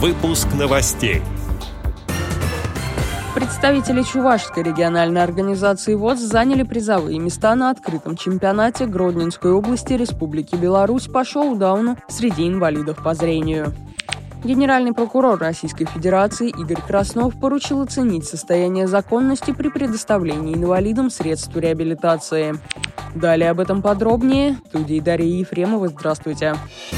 Выпуск 0.00 0.46
новостей. 0.56 1.22
Представители 3.34 4.04
Чувашской 4.04 4.62
региональной 4.62 5.24
организации 5.24 5.94
ВОЗ 5.94 6.20
заняли 6.20 6.62
призовые 6.62 7.18
места 7.18 7.56
на 7.56 7.70
открытом 7.70 8.16
чемпионате 8.16 8.86
Гродненской 8.86 9.50
области 9.50 9.94
Республики 9.94 10.54
Беларусь 10.54 11.08
по 11.08 11.24
шоу-дауну 11.24 11.96
среди 12.08 12.46
инвалидов 12.46 13.02
по 13.02 13.12
зрению. 13.14 13.74
Генеральный 14.44 14.92
прокурор 14.92 15.36
Российской 15.40 15.86
Федерации 15.86 16.50
Игорь 16.50 16.80
Краснов 16.86 17.34
поручил 17.40 17.82
оценить 17.82 18.24
состояние 18.24 18.86
законности 18.86 19.50
при 19.50 19.68
предоставлении 19.68 20.54
инвалидам 20.54 21.10
средств 21.10 21.56
реабилитации. 21.56 22.54
Далее 23.16 23.50
об 23.50 23.58
этом 23.58 23.82
подробнее. 23.82 24.58
Студии 24.68 25.00
Дарья 25.00 25.40
Ефремова. 25.40 25.88
Здравствуйте. 25.88 26.54
Здравствуйте. 26.54 26.97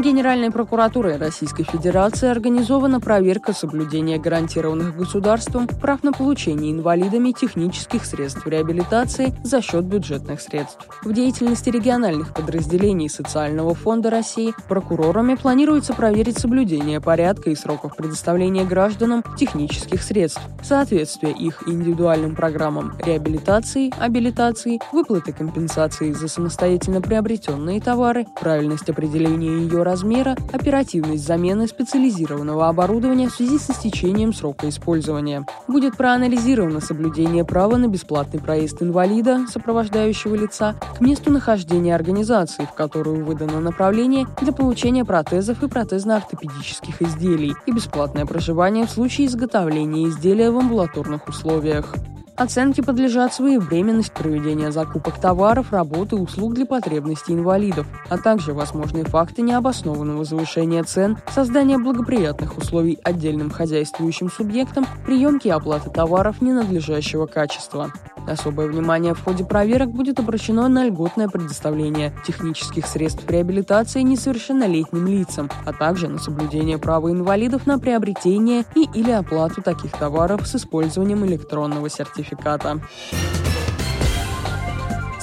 Генеральной 0.00 0.52
прокуратурой 0.52 1.16
Российской 1.16 1.64
Федерации 1.64 2.28
организована 2.28 3.00
проверка 3.00 3.52
соблюдения 3.52 4.18
гарантированных 4.18 4.96
государством 4.96 5.66
прав 5.66 6.04
на 6.04 6.12
получение 6.12 6.70
инвалидами 6.70 7.32
технических 7.32 8.04
средств 8.04 8.46
реабилитации 8.46 9.34
за 9.42 9.60
счет 9.60 9.84
бюджетных 9.86 10.40
средств. 10.40 10.86
В 11.02 11.12
деятельности 11.12 11.70
региональных 11.70 12.32
подразделений 12.32 13.08
Социального 13.08 13.74
фонда 13.74 14.10
России 14.10 14.54
прокурорами 14.68 15.34
планируется 15.34 15.94
проверить 15.94 16.38
соблюдение 16.38 17.00
порядка 17.00 17.50
и 17.50 17.56
сроков 17.56 17.96
предоставления 17.96 18.64
гражданам 18.64 19.24
технических 19.36 20.00
средств, 20.02 20.42
соответствие 20.62 21.32
их 21.32 21.66
индивидуальным 21.66 22.36
программам 22.36 22.96
реабилитации, 23.04 23.92
абилитации, 23.98 24.78
выплаты 24.92 25.32
компенсации 25.32 26.12
за 26.12 26.28
самостоятельно 26.28 27.00
приобретенные 27.00 27.80
товары, 27.80 28.26
правильность 28.40 28.88
определения 28.88 29.58
ее 29.58 29.87
размера, 29.88 30.36
оперативность 30.52 31.26
замены 31.26 31.66
специализированного 31.66 32.68
оборудования 32.68 33.28
в 33.28 33.32
связи 33.32 33.58
с 33.58 33.70
истечением 33.70 34.34
срока 34.34 34.68
использования. 34.68 35.46
Будет 35.66 35.96
проанализировано 35.96 36.80
соблюдение 36.80 37.42
права 37.44 37.76
на 37.78 37.88
бесплатный 37.88 38.38
проезд 38.38 38.82
инвалида, 38.82 39.46
сопровождающего 39.50 40.34
лица, 40.34 40.74
к 40.98 41.00
месту 41.00 41.30
нахождения 41.30 41.94
организации, 41.94 42.66
в 42.66 42.74
которую 42.74 43.24
выдано 43.24 43.60
направление 43.60 44.26
для 44.42 44.52
получения 44.52 45.06
протезов 45.06 45.62
и 45.62 45.68
протезно-ортопедических 45.68 47.00
изделий, 47.00 47.54
и 47.66 47.72
бесплатное 47.72 48.26
проживание 48.26 48.84
в 48.86 48.90
случае 48.90 49.26
изготовления 49.26 50.08
изделия 50.08 50.50
в 50.50 50.58
амбулаторных 50.58 51.26
условиях. 51.28 51.94
Оценке 52.38 52.84
подлежат 52.84 53.34
своевременность 53.34 54.12
проведения 54.12 54.70
закупок 54.70 55.18
товаров, 55.20 55.72
работы 55.72 56.14
и 56.14 56.20
услуг 56.20 56.54
для 56.54 56.66
потребностей 56.66 57.32
инвалидов, 57.32 57.88
а 58.08 58.16
также 58.16 58.54
возможные 58.54 59.04
факты 59.04 59.42
необоснованного 59.42 60.24
завышения 60.24 60.84
цен, 60.84 61.18
создания 61.34 61.78
благоприятных 61.78 62.56
условий 62.56 63.00
отдельным 63.02 63.50
хозяйствующим 63.50 64.30
субъектам, 64.30 64.86
приемки 65.04 65.48
и 65.48 65.50
оплаты 65.50 65.90
товаров 65.90 66.40
ненадлежащего 66.40 67.26
качества. 67.26 67.92
Особое 68.28 68.68
внимание 68.68 69.14
в 69.14 69.24
ходе 69.24 69.44
проверок 69.44 69.90
будет 69.90 70.18
обращено 70.20 70.68
на 70.68 70.86
льготное 70.86 71.28
предоставление 71.28 72.14
технических 72.26 72.86
средств 72.86 73.28
реабилитации 73.28 74.02
несовершеннолетним 74.02 75.06
лицам, 75.06 75.50
а 75.64 75.72
также 75.72 76.08
на 76.08 76.18
соблюдение 76.18 76.78
права 76.78 77.10
инвалидов 77.10 77.66
на 77.66 77.78
приобретение 77.78 78.64
и 78.74 78.88
или 78.94 79.10
оплату 79.10 79.62
таких 79.62 79.92
товаров 79.92 80.46
с 80.46 80.56
использованием 80.56 81.24
электронного 81.24 81.88
сертификата. 81.88 82.80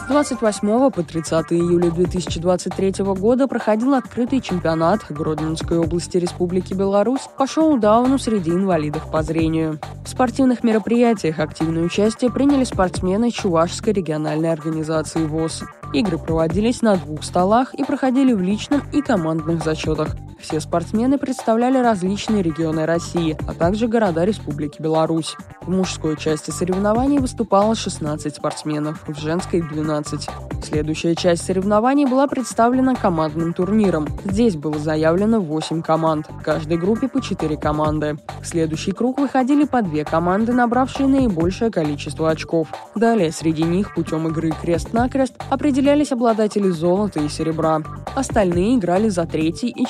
С 0.05 0.07
28 0.07 0.91
по 0.91 1.01
30 1.01 1.51
июля 1.53 1.89
2023 1.89 3.03
года 3.15 3.47
проходил 3.47 3.95
открытый 3.95 4.39
чемпионат 4.39 4.99
Гродненской 5.09 5.79
области 5.79 6.17
Республики 6.17 6.75
Беларусь 6.75 7.27
по 7.35 7.47
шоу-дауну 7.47 8.19
среди 8.19 8.51
инвалидов 8.51 9.09
по 9.11 9.23
зрению. 9.23 9.79
В 10.05 10.09
спортивных 10.09 10.63
мероприятиях 10.63 11.39
активное 11.39 11.81
участие 11.81 12.31
приняли 12.31 12.65
спортсмены 12.65 13.31
Чувашской 13.31 13.94
региональной 13.94 14.53
организации 14.53 15.25
ВОЗ. 15.25 15.63
Игры 15.91 16.19
проводились 16.19 16.83
на 16.83 16.97
двух 16.97 17.23
столах 17.23 17.73
и 17.73 17.83
проходили 17.83 18.33
в 18.33 18.41
личном 18.41 18.83
и 18.94 19.01
командных 19.01 19.63
зачетах. 19.63 20.15
Все 20.40 20.59
спортсмены 20.59 21.18
представляли 21.18 21.78
различные 21.78 22.44
регионы 22.44 22.85
России, 22.85 23.38
а 23.47 23.53
также 23.53 23.88
города 23.88 24.23
Республики 24.25 24.81
Беларусь. 24.81 25.35
В 25.62 25.69
мужской 25.69 26.18
части 26.18 26.51
соревнований 26.51 27.19
выступало 27.19 27.75
16 27.75 28.35
спортсменов, 28.35 29.03
в 29.07 29.19
женской– 29.19 29.62
12. 29.69 30.29
Следующая 30.63 31.16
часть 31.16 31.45
соревнований 31.45 32.06
была 32.06 32.28
представлена 32.28 32.95
командным 32.95 33.53
турниром. 33.53 34.07
Здесь 34.25 34.56
было 34.56 34.78
заявлено 34.79 35.40
8 35.40 35.81
команд, 35.81 36.28
в 36.29 36.41
каждой 36.41 36.78
группе 36.78 37.07
по 37.07 37.22
4 37.22 37.57
команды. 37.57 38.18
В 38.41 38.47
следующий 38.47 38.91
круг 38.91 39.19
выходили 39.19 39.66
по 39.66 39.81
две 39.81 40.03
команды, 40.06 40.53
набравшие 40.53 41.07
наибольшее 41.07 41.72
количество 41.72 42.29
очков. 42.29 42.69
Далее 42.95 43.31
среди 43.31 43.63
них 43.63 43.94
путем 43.94 44.28
игры 44.28 44.51
крест-накрест 44.59 45.34
определялись 45.50 46.12
обладатели 46.12 46.69
золота 46.69 47.19
и 47.19 47.29
серебра. 47.29 47.81
Остальные 48.16 48.78
играли 48.78 49.09
за 49.09 49.25
третий 49.25 49.69
и 49.69 49.85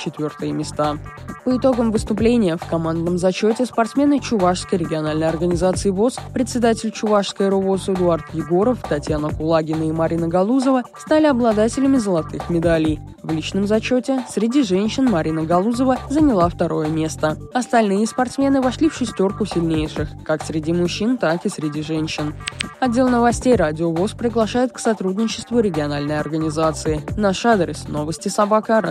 четвертые 0.46 0.54
места. 0.54 0.98
По 1.44 1.56
итогам 1.56 1.92
выступления 1.92 2.58
в 2.58 2.66
командном 2.66 3.20
зачете 3.20 3.66
спортсмены 3.66 4.20
Чувашской 4.20 4.80
региональной 4.80 5.28
организации 5.28 5.92
ВОЗ, 5.92 6.18
председатель 6.34 6.92
Чувашской 6.92 7.50
РОВОЗ 7.50 7.90
Эдуард 7.90 8.34
Егоров, 8.34 8.80
Татьяна 8.88 9.30
Кулагина 9.30 9.84
и 9.84 9.92
Марина 9.92 10.28
Галузова 10.28 10.84
стали 10.98 11.28
обладателями 11.28 11.98
золотых 11.98 12.50
медалей. 12.50 13.00
В 13.22 13.32
личном 13.32 13.68
зачете 13.68 14.24
среди 14.28 14.64
женщин 14.64 15.06
Марина 15.06 15.44
Галузова 15.44 15.98
заняла 16.10 16.50
второе 16.50 16.88
место. 16.88 17.38
Остальные 17.54 18.08
спортсмены 18.08 18.62
вошли 18.62 18.90
в 18.90 18.96
шестерку 18.96 19.46
сильнейших, 19.46 20.10
как 20.24 20.44
среди 20.44 20.74
мужчин, 20.74 21.18
так 21.18 21.46
и 21.46 21.50
среди 21.50 21.84
женщин. 21.84 22.34
Отдел 22.80 23.08
новостей 23.08 23.56
«Радио 23.56 23.92
ВОЗ» 23.92 24.12
приглашает 24.12 24.72
к 24.72 24.80
сотрудничеству 24.80 25.60
региональной 25.60 26.20
организации. 26.20 27.02
Наш 27.18 27.46
адрес– 27.46 27.88
новости 27.88 28.30
собака 28.30 28.82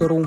ру. 0.00 0.26